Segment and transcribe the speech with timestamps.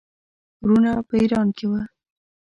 [0.61, 1.81] وروڼه په ایران کې وه.